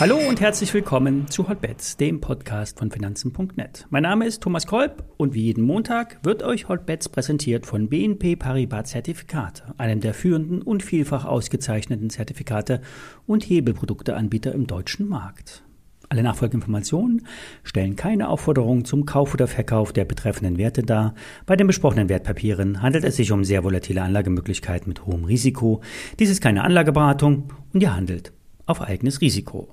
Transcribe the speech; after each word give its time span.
Hallo 0.00 0.16
und 0.16 0.40
herzlich 0.40 0.72
willkommen 0.72 1.28
zu 1.28 1.46
Hotbets, 1.46 1.98
dem 1.98 2.22
Podcast 2.22 2.78
von 2.78 2.90
Finanzen.net. 2.90 3.86
Mein 3.90 4.04
Name 4.04 4.24
ist 4.24 4.42
Thomas 4.42 4.66
Kolb 4.66 5.04
und 5.18 5.34
wie 5.34 5.42
jeden 5.42 5.62
Montag 5.62 6.20
wird 6.22 6.42
euch 6.42 6.70
Hotbets 6.70 7.10
präsentiert 7.10 7.66
von 7.66 7.90
BNP 7.90 8.36
Paribas 8.36 8.88
Zertifikate, 8.88 9.74
einem 9.76 10.00
der 10.00 10.14
führenden 10.14 10.62
und 10.62 10.82
vielfach 10.82 11.26
ausgezeichneten 11.26 12.08
Zertifikate 12.08 12.80
und 13.26 13.42
Hebelprodukteanbieter 13.42 14.54
im 14.54 14.66
deutschen 14.66 15.06
Markt. 15.06 15.64
Alle 16.08 16.22
nachfolgenden 16.22 16.62
Informationen 16.62 17.26
stellen 17.62 17.94
keine 17.94 18.30
Aufforderung 18.30 18.86
zum 18.86 19.04
Kauf 19.04 19.34
oder 19.34 19.48
Verkauf 19.48 19.92
der 19.92 20.06
betreffenden 20.06 20.56
Werte 20.56 20.82
dar. 20.82 21.14
Bei 21.44 21.56
den 21.56 21.66
besprochenen 21.66 22.08
Wertpapieren 22.08 22.80
handelt 22.80 23.04
es 23.04 23.16
sich 23.16 23.32
um 23.32 23.44
sehr 23.44 23.64
volatile 23.64 24.00
Anlagemöglichkeiten 24.00 24.88
mit 24.88 25.04
hohem 25.04 25.24
Risiko. 25.24 25.82
Dies 26.18 26.30
ist 26.30 26.40
keine 26.40 26.64
Anlageberatung 26.64 27.52
und 27.74 27.82
ihr 27.82 27.94
handelt 27.94 28.32
auf 28.70 28.80
eigenes 28.80 29.20
Risiko. 29.20 29.68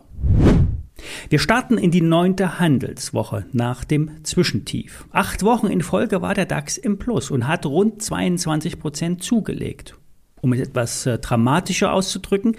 Wir 1.30 1.40
starten 1.40 1.78
in 1.78 1.92
die 1.92 2.02
neunte 2.02 2.60
Handelswoche 2.60 3.46
nach 3.52 3.84
dem 3.84 4.24
Zwischentief. 4.24 5.06
Acht 5.12 5.44
Wochen 5.44 5.68
in 5.68 5.82
Folge 5.82 6.22
war 6.22 6.34
der 6.34 6.46
DAX 6.46 6.78
im 6.78 6.98
Plus 6.98 7.30
und 7.32 7.48
hat 7.48 7.66
rund 7.66 8.02
22 8.02 8.80
Prozent 8.80 9.24
zugelegt. 9.24 9.96
Um 10.42 10.54
es 10.54 10.60
etwas 10.60 11.06
äh, 11.06 11.20
dramatischer 11.20 11.94
auszudrücken, 11.94 12.56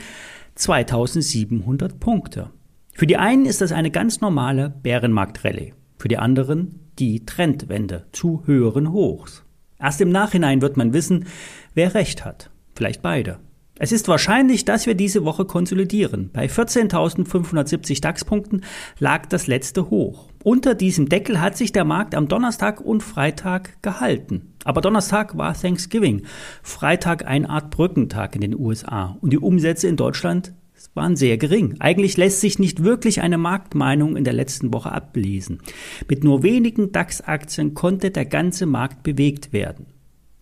2700 0.55 2.01
Punkte. 2.01 2.51
Für 2.93 3.07
die 3.07 3.17
einen 3.17 3.47
ist 3.47 3.61
das 3.61 3.73
eine 3.73 3.91
ganz 3.91 4.21
normale 4.21 4.71
Bärenmarktrallye, 4.83 5.75
für 5.99 6.09
die 6.09 6.19
anderen 6.19 6.81
die 6.99 7.25
Trendwende 7.25 8.07
zu 8.13 8.43
höheren 8.47 8.93
Hochs. 8.93 9.45
Erst 9.79 10.01
im 10.01 10.11
Nachhinein 10.11 10.61
wird 10.61 10.77
man 10.77 10.93
wissen, 10.93 11.27
wer 11.75 11.95
recht 11.95 12.25
hat. 12.25 12.51
Vielleicht 12.75 13.03
beide. 13.03 13.39
Es 13.79 13.93
ist 13.93 14.09
wahrscheinlich, 14.09 14.65
dass 14.65 14.87
wir 14.87 14.95
diese 14.95 15.25
Woche 15.25 15.45
konsolidieren. 15.45 16.31
Bei 16.33 16.47
14.570 16.47 18.01
DAX-Punkten 18.01 18.63
lag 18.99 19.27
das 19.27 19.47
letzte 19.47 19.91
Hoch. 19.91 20.29
Unter 20.43 20.75
diesem 20.75 21.09
Deckel 21.09 21.41
hat 21.41 21.57
sich 21.57 21.73
der 21.73 21.85
Markt 21.85 22.15
am 22.15 22.29
Donnerstag 22.29 22.81
und 22.81 23.03
Freitag 23.03 23.81
gehalten. 23.83 24.55
Aber 24.65 24.81
Donnerstag 24.81 25.37
war 25.39 25.55
Thanksgiving, 25.55 26.23
Freitag 26.63 27.27
eine 27.27 27.49
Art 27.51 27.71
Brückentag 27.71 28.35
in 28.35 28.41
den 28.41 28.59
USA 28.59 29.17
und 29.21 29.33
die 29.33 29.39
Umsätze 29.39 29.89
in 29.89 29.97
Deutschland 29.97 30.53
waren 30.95 31.17
sehr 31.17 31.39
gering. 31.39 31.77
Eigentlich 31.79 32.17
lässt 32.17 32.41
sich 32.41 32.59
nicht 32.59 32.83
wirklich 32.83 33.21
eine 33.21 33.39
Marktmeinung 33.39 34.17
in 34.17 34.25
der 34.25 34.33
letzten 34.33 34.73
Woche 34.73 34.93
ablesen. 34.93 35.61
Mit 36.09 36.25
nur 36.25 36.43
wenigen 36.43 36.93
DAX-Aktien 36.93 37.75
konnte 37.75 38.11
der 38.11 38.25
ganze 38.25 38.67
Markt 38.67 39.03
bewegt 39.03 39.53
werden. 39.53 39.87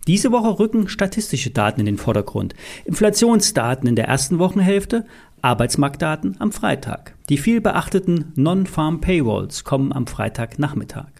Diese 0.06 0.30
Woche 0.30 0.60
rücken 0.60 0.88
statistische 0.88 1.50
Daten 1.50 1.80
in 1.80 1.86
den 1.86 1.98
Vordergrund. 1.98 2.54
Inflationsdaten 2.84 3.88
in 3.88 3.96
der 3.96 4.06
ersten 4.06 4.38
Wochenhälfte, 4.38 5.04
Arbeitsmarktdaten 5.42 6.36
am 6.38 6.52
Freitag. 6.52 7.16
Die 7.28 7.38
viel 7.38 7.60
beachteten 7.60 8.32
Non-Farm 8.36 9.00
Payrolls 9.00 9.64
kommen 9.64 9.92
am 9.92 10.06
Freitagnachmittag. 10.06 11.10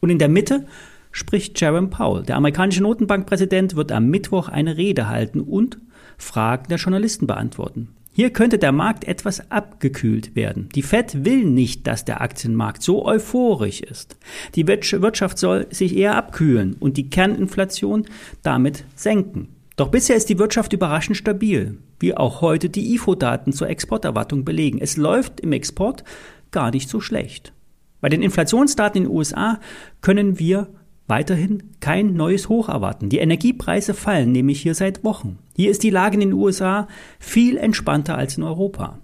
Und 0.00 0.10
in 0.10 0.18
der 0.18 0.28
Mitte 0.28 0.66
spricht 1.10 1.58
Jerome 1.58 1.88
Powell. 1.88 2.24
Der 2.24 2.36
amerikanische 2.36 2.82
Notenbankpräsident 2.82 3.76
wird 3.76 3.92
am 3.92 4.08
Mittwoch 4.08 4.48
eine 4.48 4.76
Rede 4.76 5.08
halten 5.08 5.40
und 5.40 5.78
Fragen 6.18 6.68
der 6.68 6.78
Journalisten 6.78 7.26
beantworten. 7.26 7.94
Hier 8.16 8.30
könnte 8.30 8.58
der 8.58 8.70
Markt 8.70 9.08
etwas 9.08 9.50
abgekühlt 9.50 10.36
werden. 10.36 10.68
Die 10.76 10.82
Fed 10.82 11.24
will 11.24 11.44
nicht, 11.44 11.88
dass 11.88 12.04
der 12.04 12.20
Aktienmarkt 12.20 12.80
so 12.80 13.04
euphorisch 13.04 13.80
ist. 13.80 14.16
Die 14.54 14.68
Wirtschaft 14.68 15.36
soll 15.36 15.66
sich 15.70 15.96
eher 15.96 16.14
abkühlen 16.14 16.76
und 16.78 16.96
die 16.96 17.10
Kerninflation 17.10 18.06
damit 18.44 18.84
senken. 18.94 19.48
Doch 19.74 19.88
bisher 19.88 20.14
ist 20.14 20.28
die 20.28 20.38
Wirtschaft 20.38 20.72
überraschend 20.72 21.16
stabil, 21.16 21.76
wie 21.98 22.16
auch 22.16 22.40
heute 22.40 22.70
die 22.70 22.94
IFO-Daten 22.94 23.52
zur 23.52 23.68
Exporterwartung 23.68 24.44
belegen. 24.44 24.78
Es 24.80 24.96
läuft 24.96 25.40
im 25.40 25.50
Export 25.50 26.04
gar 26.52 26.70
nicht 26.70 26.88
so 26.88 27.00
schlecht. 27.00 27.52
Bei 28.00 28.08
den 28.08 28.22
Inflationsdaten 28.22 29.02
in 29.02 29.08
den 29.08 29.16
USA 29.16 29.58
können 30.02 30.38
wir 30.38 30.68
weiterhin 31.06 31.62
kein 31.80 32.14
neues 32.14 32.48
Hoch 32.48 32.68
erwarten. 32.68 33.08
Die 33.08 33.18
Energiepreise 33.18 33.94
fallen 33.94 34.32
nämlich 34.32 34.62
hier 34.62 34.74
seit 34.74 35.04
Wochen. 35.04 35.38
Hier 35.56 35.70
ist 35.70 35.82
die 35.82 35.90
Lage 35.90 36.14
in 36.14 36.20
den 36.20 36.32
USA 36.32 36.88
viel 37.18 37.56
entspannter 37.56 38.16
als 38.16 38.36
in 38.36 38.42
Europa. 38.42 38.98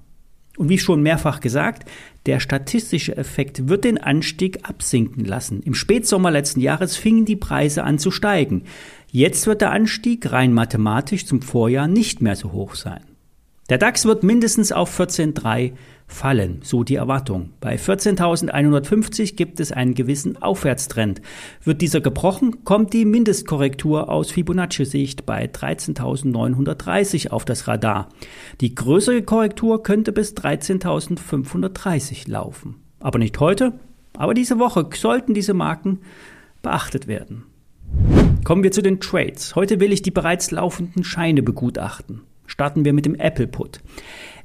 Und 0.57 0.69
wie 0.69 0.79
schon 0.79 1.03
mehrfach 1.03 1.41
gesagt, 1.41 1.89
der 2.27 2.39
statistische 2.39 3.17
Effekt 3.17 3.69
wird 3.69 3.85
den 3.85 3.99
Anstieg 3.99 4.69
absinken 4.69 5.25
lassen. 5.25 5.63
Im 5.63 5.75
Spätsommer 5.75 6.31
letzten 6.31 6.61
Jahres 6.61 6.97
fingen 6.97 7.25
die 7.25 7.37
Preise 7.37 7.85
an 7.85 7.99
zu 7.99 8.11
steigen. 8.11 8.65
Jetzt 9.11 9.47
wird 9.47 9.63
der 9.63 9.73
Anstieg 9.73 10.31
rein 10.31 10.53
mathematisch 10.53 11.25
zum 11.25 11.41
Vorjahr 11.41 11.89
nicht 11.89 12.21
mehr 12.21 12.37
so 12.37 12.53
hoch 12.53 12.75
sein. 12.75 13.01
Der 13.71 13.79
DAX 13.79 14.05
wird 14.05 14.25
mindestens 14.25 14.73
auf 14.73 14.99
14,3 14.99 15.75
fallen, 16.09 16.59
so 16.65 16.83
die 16.83 16.97
Erwartung. 16.97 17.51
Bei 17.61 17.77
14.150 17.77 19.37
gibt 19.37 19.61
es 19.61 19.71
einen 19.71 19.95
gewissen 19.95 20.43
Aufwärtstrend. 20.43 21.23
Wird 21.63 21.81
dieser 21.81 22.01
gebrochen, 22.01 22.65
kommt 22.65 22.93
die 22.93 23.05
Mindestkorrektur 23.05 24.09
aus 24.09 24.33
Fibonacci-Sicht 24.33 25.25
bei 25.25 25.45
13.930 25.45 27.31
auf 27.31 27.45
das 27.45 27.69
Radar. 27.69 28.09
Die 28.61 28.75
größere 28.75 29.23
Korrektur 29.23 29.85
könnte 29.85 30.11
bis 30.11 30.35
13.530 30.35 32.29
laufen. 32.29 32.75
Aber 32.99 33.21
nicht 33.21 33.39
heute, 33.39 33.79
aber 34.15 34.35
diese 34.35 34.59
Woche 34.59 34.89
sollten 34.97 35.33
diese 35.33 35.55
Marken 35.55 36.01
beachtet 36.61 37.07
werden. 37.07 37.45
Kommen 38.43 38.65
wir 38.65 38.73
zu 38.73 38.83
den 38.83 38.99
Trades. 38.99 39.55
Heute 39.55 39.79
will 39.79 39.93
ich 39.93 40.03
die 40.03 40.11
bereits 40.11 40.51
laufenden 40.51 41.05
Scheine 41.05 41.45
begutachten. 41.45 42.23
Starten 42.61 42.85
wir 42.85 42.93
mit 42.93 43.07
dem 43.07 43.15
Apple 43.15 43.47
Put. 43.47 43.81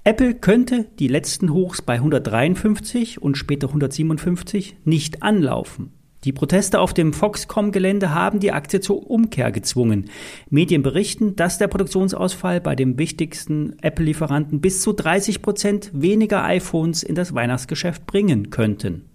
Apple 0.05 0.35
könnte 0.35 0.85
die 0.99 1.09
letzten 1.09 1.51
Hochs 1.51 1.81
bei 1.81 1.95
153 1.95 3.21
und 3.21 3.37
später 3.37 3.67
157 3.67 4.77
nicht 4.85 5.21
anlaufen. 5.21 5.91
Die 6.23 6.31
Proteste 6.31 6.79
auf 6.79 6.93
dem 6.93 7.11
Foxconn-Gelände 7.11 8.13
haben 8.13 8.39
die 8.39 8.53
Aktie 8.53 8.79
zur 8.79 9.11
Umkehr 9.11 9.51
gezwungen. 9.51 10.09
Medien 10.49 10.81
berichten, 10.81 11.35
dass 11.35 11.57
der 11.57 11.67
Produktionsausfall 11.67 12.61
bei 12.61 12.73
dem 12.73 12.97
wichtigsten 12.97 13.75
Apple-Lieferanten 13.81 14.61
bis 14.61 14.81
zu 14.81 14.93
30 14.93 15.41
Prozent 15.41 15.91
weniger 15.91 16.45
iPhones 16.45 17.03
in 17.03 17.15
das 17.15 17.35
Weihnachtsgeschäft 17.35 18.05
bringen 18.05 18.49
könnten. 18.49 19.09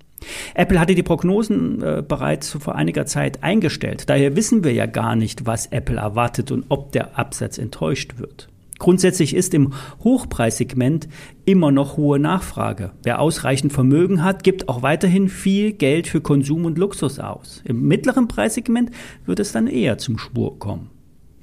Apple 0.52 0.78
hatte 0.78 0.94
die 0.94 1.02
Prognosen 1.02 1.82
äh, 1.82 2.02
bereits 2.06 2.50
vor 2.50 2.74
einiger 2.74 3.06
Zeit 3.06 3.42
eingestellt. 3.42 4.10
Daher 4.10 4.36
wissen 4.36 4.62
wir 4.62 4.74
ja 4.74 4.84
gar 4.84 5.16
nicht, 5.16 5.46
was 5.46 5.68
Apple 5.68 5.96
erwartet 5.96 6.50
und 6.50 6.66
ob 6.68 6.92
der 6.92 7.18
Absatz 7.18 7.56
enttäuscht 7.56 8.18
wird. 8.18 8.49
Grundsätzlich 8.80 9.36
ist 9.36 9.52
im 9.52 9.74
Hochpreissegment 10.02 11.06
immer 11.44 11.70
noch 11.70 11.98
hohe 11.98 12.18
Nachfrage. 12.18 12.92
Wer 13.02 13.20
ausreichend 13.20 13.74
Vermögen 13.74 14.24
hat, 14.24 14.42
gibt 14.42 14.70
auch 14.70 14.82
weiterhin 14.82 15.28
viel 15.28 15.72
Geld 15.72 16.08
für 16.08 16.22
Konsum 16.22 16.64
und 16.64 16.78
Luxus 16.78 17.18
aus. 17.18 17.62
Im 17.66 17.82
mittleren 17.82 18.26
Preissegment 18.26 18.90
wird 19.26 19.38
es 19.38 19.52
dann 19.52 19.66
eher 19.66 19.98
zum 19.98 20.16
Spur 20.16 20.58
kommen. 20.58 20.90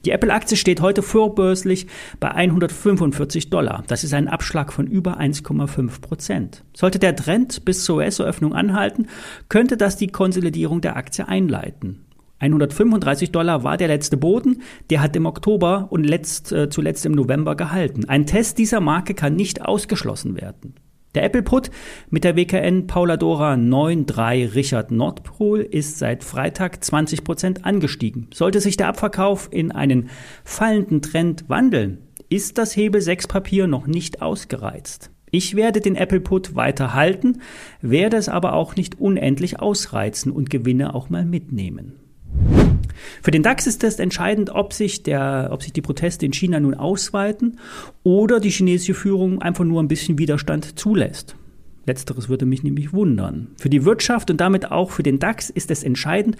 Die 0.03 0.11
Apple-Aktie 0.11 0.57
steht 0.57 0.81
heute 0.81 1.03
vorbörslich 1.03 1.85
bei 2.19 2.31
145 2.31 3.51
Dollar. 3.51 3.83
Das 3.87 4.03
ist 4.03 4.15
ein 4.15 4.27
Abschlag 4.27 4.73
von 4.73 4.87
über 4.87 5.19
1,5 5.19 6.01
Prozent. 6.01 6.63
Sollte 6.75 6.97
der 6.97 7.15
Trend 7.15 7.65
bis 7.65 7.83
zur 7.83 7.97
US-Eröffnung 7.97 8.55
anhalten, 8.55 9.07
könnte 9.47 9.77
das 9.77 9.95
die 9.95 10.07
Konsolidierung 10.07 10.81
der 10.81 10.95
Aktie 10.95 11.27
einleiten. 11.27 12.06
135 12.39 13.31
Dollar 13.31 13.63
war 13.63 13.77
der 13.77 13.87
letzte 13.87 14.17
Boden, 14.17 14.61
der 14.89 15.01
hat 15.01 15.15
im 15.15 15.25
Oktober 15.25 15.87
und 15.89 16.03
letzt, 16.03 16.51
äh, 16.51 16.69
zuletzt 16.69 17.05
im 17.05 17.13
November 17.13 17.55
gehalten. 17.55 18.05
Ein 18.05 18.25
Test 18.25 18.57
dieser 18.57 18.79
Marke 18.79 19.13
kann 19.13 19.35
nicht 19.35 19.63
ausgeschlossen 19.65 20.39
werden. 20.39 20.75
Der 21.15 21.23
Apple 21.23 21.41
Put 21.41 21.71
mit 22.11 22.23
der 22.23 22.35
WKN 22.35 22.85
Pauladora 22.85 23.55
93 23.55 24.53
Richard 24.53 24.91
Nordpol 24.91 25.61
ist 25.61 25.97
seit 25.97 26.23
Freitag 26.23 26.83
20 26.83 27.23
Prozent 27.23 27.65
angestiegen. 27.65 28.27
Sollte 28.31 28.61
sich 28.61 28.77
der 28.77 28.89
Abverkauf 28.89 29.49
in 29.51 29.71
einen 29.71 30.09
fallenden 30.43 31.01
Trend 31.01 31.45
wandeln, 31.47 32.03
ist 32.29 32.59
das 32.59 32.75
Hebel 32.75 33.01
6 33.01 33.27
Papier 33.27 33.65
noch 33.65 33.87
nicht 33.87 34.21
ausgereizt. 34.21 35.09
Ich 35.31 35.55
werde 35.55 35.81
den 35.81 35.95
Apple 35.95 36.21
Put 36.21 36.55
weiter 36.55 36.93
halten, 36.93 37.41
werde 37.81 38.17
es 38.17 38.29
aber 38.29 38.53
auch 38.53 38.75
nicht 38.75 38.99
unendlich 38.99 39.59
ausreizen 39.59 40.31
und 40.31 40.49
Gewinne 40.49 40.93
auch 40.93 41.09
mal 41.09 41.25
mitnehmen. 41.25 41.93
Für 43.21 43.31
den 43.31 43.43
DAX 43.43 43.67
ist 43.67 43.83
es 43.83 43.99
entscheidend, 43.99 44.49
ob 44.49 44.73
sich, 44.73 45.03
der, 45.03 45.49
ob 45.51 45.63
sich 45.63 45.73
die 45.73 45.81
Proteste 45.81 46.25
in 46.25 46.33
China 46.33 46.59
nun 46.59 46.73
ausweiten 46.73 47.59
oder 48.03 48.39
die 48.39 48.49
chinesische 48.49 48.93
Führung 48.93 49.41
einfach 49.41 49.63
nur 49.63 49.81
ein 49.81 49.87
bisschen 49.87 50.17
Widerstand 50.17 50.79
zulässt. 50.79 51.35
Letzteres 51.85 52.27
würde 52.27 52.45
mich 52.45 52.63
nämlich 52.63 52.91
wundern. 52.91 53.47
Für 53.57 53.69
die 53.69 53.85
Wirtschaft 53.85 54.29
und 54.29 54.41
damit 54.41 54.71
auch 54.71 54.91
für 54.91 55.03
den 55.03 55.19
DAX 55.19 55.49
ist 55.49 55.71
es 55.71 55.83
entscheidend, 55.83 56.35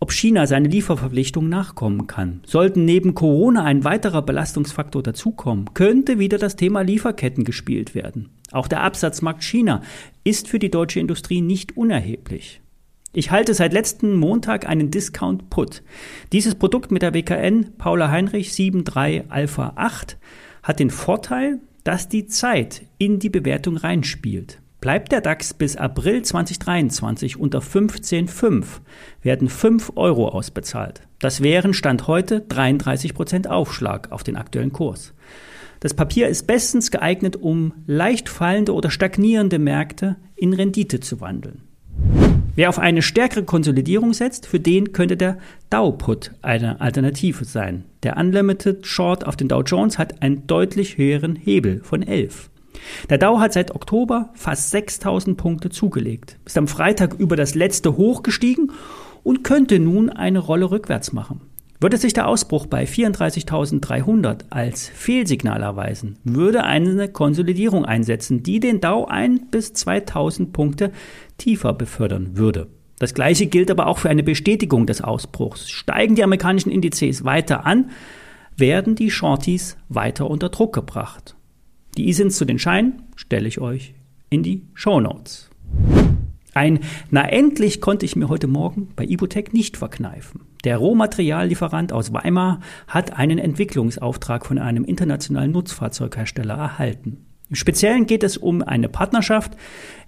ob 0.00 0.12
China 0.12 0.46
seine 0.46 0.68
Lieferverpflichtungen 0.68 1.50
nachkommen 1.50 2.06
kann. 2.06 2.40
Sollten 2.46 2.86
neben 2.86 3.14
Corona 3.14 3.64
ein 3.64 3.84
weiterer 3.84 4.22
Belastungsfaktor 4.22 5.02
dazukommen, 5.02 5.74
könnte 5.74 6.18
wieder 6.18 6.38
das 6.38 6.56
Thema 6.56 6.80
Lieferketten 6.80 7.44
gespielt 7.44 7.94
werden. 7.94 8.30
Auch 8.50 8.66
der 8.66 8.82
Absatzmarkt 8.82 9.44
China 9.44 9.82
ist 10.24 10.48
für 10.48 10.58
die 10.58 10.70
deutsche 10.70 11.00
Industrie 11.00 11.42
nicht 11.42 11.76
unerheblich. 11.76 12.60
Ich 13.12 13.32
halte 13.32 13.54
seit 13.54 13.72
letzten 13.72 14.14
Montag 14.14 14.68
einen 14.68 14.92
Discount 14.92 15.50
Put. 15.50 15.82
Dieses 16.30 16.54
Produkt 16.54 16.92
mit 16.92 17.02
der 17.02 17.12
WKN 17.12 17.76
Paula 17.76 18.08
Heinrich 18.08 18.54
73 18.54 19.24
Alpha 19.28 19.72
8 19.74 20.16
hat 20.62 20.78
den 20.78 20.90
Vorteil, 20.90 21.58
dass 21.82 22.08
die 22.08 22.26
Zeit 22.26 22.82
in 22.98 23.18
die 23.18 23.28
Bewertung 23.28 23.76
reinspielt. 23.76 24.60
Bleibt 24.80 25.10
der 25.10 25.22
DAX 25.22 25.54
bis 25.54 25.74
April 25.74 26.22
2023 26.22 27.36
unter 27.36 27.58
15,5, 27.58 28.64
werden 29.22 29.48
5 29.48 29.92
Euro 29.96 30.28
ausbezahlt. 30.28 31.02
Das 31.18 31.42
wären 31.42 31.74
Stand 31.74 32.06
heute 32.06 32.42
33 32.42 33.12
Prozent 33.12 33.48
Aufschlag 33.48 34.12
auf 34.12 34.22
den 34.22 34.36
aktuellen 34.36 34.72
Kurs. 34.72 35.14
Das 35.80 35.94
Papier 35.94 36.28
ist 36.28 36.46
bestens 36.46 36.92
geeignet, 36.92 37.34
um 37.34 37.72
leicht 37.88 38.28
fallende 38.28 38.72
oder 38.72 38.88
stagnierende 38.88 39.58
Märkte 39.58 40.14
in 40.36 40.52
Rendite 40.52 41.00
zu 41.00 41.20
wandeln. 41.20 41.62
Wer 42.56 42.68
auf 42.68 42.78
eine 42.78 43.02
stärkere 43.02 43.44
Konsolidierung 43.44 44.12
setzt, 44.12 44.46
für 44.46 44.58
den 44.58 44.92
könnte 44.92 45.16
der 45.16 45.38
Dow-Put 45.70 46.32
eine 46.42 46.80
Alternative 46.80 47.44
sein. 47.44 47.84
Der 48.02 48.16
Unlimited 48.16 48.86
Short 48.86 49.26
auf 49.26 49.36
den 49.36 49.48
Dow 49.48 49.62
Jones 49.62 49.98
hat 49.98 50.20
einen 50.20 50.46
deutlich 50.46 50.98
höheren 50.98 51.36
Hebel 51.36 51.80
von 51.84 52.02
11. 52.02 52.50
Der 53.08 53.18
Dow 53.18 53.38
hat 53.38 53.52
seit 53.52 53.74
Oktober 53.74 54.30
fast 54.34 54.70
6000 54.70 55.36
Punkte 55.36 55.70
zugelegt, 55.70 56.38
ist 56.44 56.58
am 56.58 56.66
Freitag 56.66 57.14
über 57.14 57.36
das 57.36 57.54
letzte 57.54 57.96
Hoch 57.96 58.22
gestiegen 58.22 58.72
und 59.22 59.44
könnte 59.44 59.78
nun 59.78 60.10
eine 60.10 60.40
Rolle 60.40 60.70
rückwärts 60.70 61.12
machen. 61.12 61.40
Würde 61.82 61.96
sich 61.96 62.12
der 62.12 62.28
Ausbruch 62.28 62.66
bei 62.66 62.84
34.300 62.84 64.42
als 64.50 64.86
Fehlsignal 64.88 65.62
erweisen, 65.62 66.18
würde 66.24 66.64
eine 66.64 67.08
Konsolidierung 67.08 67.86
einsetzen, 67.86 68.42
die 68.42 68.60
den 68.60 68.82
Dow 68.82 69.06
ein 69.06 69.46
bis 69.50 69.72
2000 69.72 70.52
Punkte 70.52 70.92
tiefer 71.38 71.72
befördern 71.72 72.36
würde. 72.36 72.66
Das 72.98 73.14
gleiche 73.14 73.46
gilt 73.46 73.70
aber 73.70 73.86
auch 73.86 73.96
für 73.96 74.10
eine 74.10 74.22
Bestätigung 74.22 74.86
des 74.86 75.00
Ausbruchs. 75.00 75.70
Steigen 75.70 76.16
die 76.16 76.22
amerikanischen 76.22 76.70
Indizes 76.70 77.24
weiter 77.24 77.64
an, 77.64 77.90
werden 78.58 78.94
die 78.94 79.10
Shorties 79.10 79.78
weiter 79.88 80.28
unter 80.28 80.50
Druck 80.50 80.74
gebracht. 80.74 81.34
Die 81.96 82.10
ISINs 82.10 82.36
zu 82.36 82.44
den 82.44 82.58
Scheinen 82.58 83.04
stelle 83.16 83.48
ich 83.48 83.58
euch 83.58 83.94
in 84.28 84.42
die 84.42 84.66
Show 84.74 85.00
Notes. 85.00 85.48
Ein 86.52 86.80
Na 87.10 87.26
endlich 87.26 87.80
konnte 87.80 88.04
ich 88.04 88.16
mir 88.16 88.28
heute 88.28 88.48
Morgen 88.48 88.88
bei 88.96 89.04
Ibotec 89.04 89.54
nicht 89.54 89.78
verkneifen. 89.78 90.49
Der 90.64 90.76
Rohmateriallieferant 90.76 91.92
aus 91.92 92.12
Weimar 92.12 92.60
hat 92.86 93.16
einen 93.16 93.38
Entwicklungsauftrag 93.38 94.44
von 94.44 94.58
einem 94.58 94.84
internationalen 94.84 95.52
Nutzfahrzeughersteller 95.52 96.54
erhalten. 96.54 97.24
Im 97.48 97.56
Speziellen 97.56 98.06
geht 98.06 98.22
es 98.22 98.36
um 98.36 98.62
eine 98.62 98.88
Partnerschaft 98.88 99.56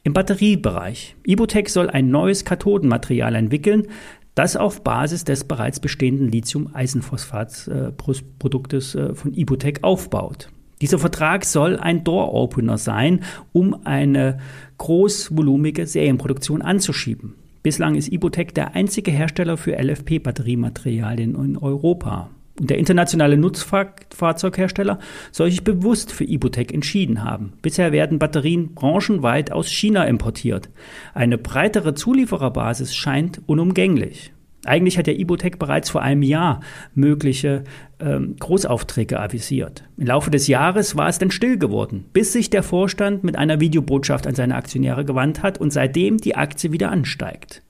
im 0.04 0.12
Batteriebereich. 0.12 1.16
Ibotec 1.26 1.70
soll 1.70 1.90
ein 1.90 2.10
neues 2.10 2.44
Kathodenmaterial 2.44 3.34
entwickeln, 3.34 3.88
das 4.34 4.56
auf 4.56 4.82
Basis 4.84 5.24
des 5.24 5.44
bereits 5.44 5.80
bestehenden 5.80 6.30
Lithium-Eisenphosphat-Produktes 6.30 8.94
äh, 8.94 9.14
von 9.14 9.34
Ibotec 9.34 9.80
aufbaut. 9.82 10.48
Dieser 10.80 10.98
Vertrag 10.98 11.44
soll 11.44 11.76
ein 11.78 12.02
Door-Opener 12.04 12.78
sein, 12.78 13.20
um 13.52 13.84
eine 13.86 14.38
großvolumige 14.78 15.86
Serienproduktion 15.86 16.62
anzuschieben. 16.62 17.34
Bislang 17.62 17.94
ist 17.94 18.10
Ibotec 18.10 18.54
der 18.54 18.74
einzige 18.74 19.12
Hersteller 19.12 19.56
für 19.56 19.78
LFP-Batteriematerialien 19.78 21.36
in 21.36 21.56
Europa. 21.56 22.30
Und 22.58 22.70
der 22.70 22.78
internationale 22.78 23.36
Nutzfahrzeughersteller 23.36 24.98
soll 25.30 25.50
sich 25.50 25.62
bewusst 25.62 26.12
für 26.12 26.24
Ibotec 26.24 26.74
entschieden 26.74 27.22
haben. 27.24 27.52
Bisher 27.62 27.92
werden 27.92 28.18
Batterien 28.18 28.74
branchenweit 28.74 29.52
aus 29.52 29.70
China 29.70 30.04
importiert. 30.04 30.70
Eine 31.14 31.38
breitere 31.38 31.94
Zuliefererbasis 31.94 32.94
scheint 32.96 33.40
unumgänglich. 33.46 34.32
Eigentlich 34.64 34.96
hat 34.96 35.08
der 35.08 35.18
Ibotec 35.18 35.58
bereits 35.58 35.90
vor 35.90 36.02
einem 36.02 36.22
Jahr 36.22 36.60
mögliche 36.94 37.64
ähm, 37.98 38.36
Großaufträge 38.38 39.18
avisiert. 39.18 39.84
Im 39.96 40.06
Laufe 40.06 40.30
des 40.30 40.46
Jahres 40.46 40.96
war 40.96 41.08
es 41.08 41.18
dann 41.18 41.32
still 41.32 41.58
geworden, 41.58 42.04
bis 42.12 42.32
sich 42.32 42.48
der 42.48 42.62
Vorstand 42.62 43.24
mit 43.24 43.36
einer 43.36 43.60
Videobotschaft 43.60 44.26
an 44.26 44.36
seine 44.36 44.54
Aktionäre 44.54 45.04
gewandt 45.04 45.42
hat 45.42 45.58
und 45.58 45.72
seitdem 45.72 46.18
die 46.18 46.36
Aktie 46.36 46.70
wieder 46.70 46.90
ansteigt. 46.90 47.62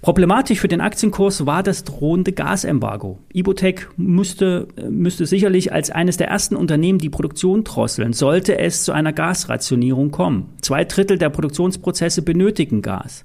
Problematisch 0.00 0.60
für 0.60 0.68
den 0.68 0.80
Aktienkurs 0.80 1.44
war 1.44 1.62
das 1.62 1.82
drohende 1.82 2.32
Gasembargo. 2.32 3.18
Ibotec 3.32 3.88
müsste, 3.96 4.68
müsste 4.88 5.26
sicherlich 5.26 5.72
als 5.72 5.90
eines 5.90 6.16
der 6.16 6.28
ersten 6.28 6.54
Unternehmen 6.54 6.98
die 6.98 7.10
Produktion 7.10 7.64
drosseln, 7.64 8.12
sollte 8.12 8.58
es 8.58 8.84
zu 8.84 8.92
einer 8.92 9.12
Gasrationierung 9.12 10.10
kommen. 10.12 10.50
Zwei 10.60 10.84
Drittel 10.84 11.18
der 11.18 11.30
Produktionsprozesse 11.30 12.22
benötigen 12.22 12.80
Gas. 12.80 13.24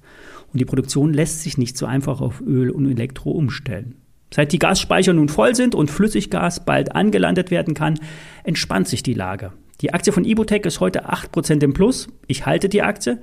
Und 0.53 0.59
die 0.59 0.65
Produktion 0.65 1.13
lässt 1.13 1.41
sich 1.41 1.57
nicht 1.57 1.77
so 1.77 1.85
einfach 1.85 2.21
auf 2.21 2.41
Öl 2.41 2.69
und 2.69 2.89
Elektro 2.89 3.31
umstellen. 3.31 3.95
Seit 4.33 4.51
die 4.51 4.59
Gasspeicher 4.59 5.13
nun 5.13 5.29
voll 5.29 5.55
sind 5.55 5.75
und 5.75 5.91
Flüssiggas 5.91 6.65
bald 6.65 6.95
angelandet 6.95 7.51
werden 7.51 7.73
kann, 7.73 7.99
entspannt 8.43 8.87
sich 8.87 9.03
die 9.03 9.13
Lage. 9.13 9.53
Die 9.81 9.93
Aktie 9.93 10.13
von 10.13 10.25
Ibotec 10.25 10.65
ist 10.65 10.79
heute 10.79 11.09
8% 11.09 11.61
im 11.63 11.73
Plus. 11.73 12.07
Ich 12.27 12.45
halte 12.45 12.69
die 12.69 12.81
Aktie, 12.81 13.21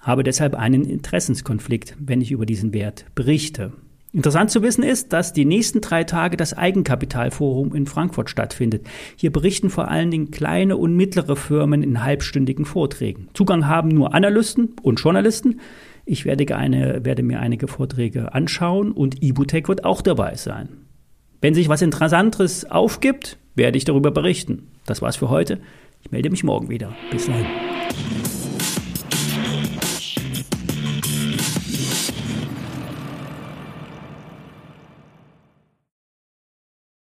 habe 0.00 0.22
deshalb 0.22 0.54
einen 0.54 0.84
Interessenskonflikt, 0.84 1.96
wenn 1.98 2.20
ich 2.20 2.32
über 2.32 2.46
diesen 2.46 2.74
Wert 2.74 3.06
berichte. 3.14 3.72
Interessant 4.12 4.50
zu 4.50 4.62
wissen 4.62 4.84
ist, 4.84 5.12
dass 5.12 5.32
die 5.32 5.44
nächsten 5.44 5.80
drei 5.80 6.04
Tage 6.04 6.36
das 6.36 6.56
Eigenkapitalforum 6.56 7.74
in 7.74 7.86
Frankfurt 7.86 8.30
stattfindet. 8.30 8.86
Hier 9.16 9.32
berichten 9.32 9.70
vor 9.70 9.88
allen 9.88 10.10
Dingen 10.10 10.30
kleine 10.30 10.76
und 10.76 10.94
mittlere 10.94 11.34
Firmen 11.36 11.82
in 11.82 12.04
halbstündigen 12.04 12.64
Vorträgen. 12.64 13.28
Zugang 13.34 13.66
haben 13.66 13.88
nur 13.88 14.14
Analysten 14.14 14.76
und 14.82 15.00
Journalisten. 15.00 15.58
Ich 16.06 16.24
werde, 16.24 16.56
eine, 16.56 17.04
werde 17.04 17.22
mir 17.22 17.40
einige 17.40 17.66
Vorträge 17.66 18.34
anschauen 18.34 18.92
und 18.92 19.22
Ibutec 19.22 19.68
wird 19.68 19.84
auch 19.84 20.02
dabei 20.02 20.34
sein. 20.34 20.68
Wenn 21.40 21.54
sich 21.54 21.68
was 21.68 21.82
Interessantes 21.82 22.70
aufgibt, 22.70 23.38
werde 23.54 23.78
ich 23.78 23.84
darüber 23.84 24.10
berichten. 24.10 24.70
Das 24.86 25.02
war's 25.02 25.16
für 25.16 25.30
heute. 25.30 25.60
Ich 26.02 26.10
melde 26.10 26.30
mich 26.30 26.44
morgen 26.44 26.68
wieder. 26.68 26.94
Bis 27.10 27.26
dahin. 27.26 27.46